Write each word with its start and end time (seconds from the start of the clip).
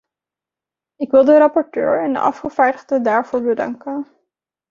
Ik 0.95 1.11
wil 1.11 1.25
de 1.25 1.37
rapporteur 1.37 2.03
en 2.03 2.13
de 2.13 2.19
afgevaardigden 2.19 3.03
daarvoor 3.03 3.41
bedanken. 3.41 4.07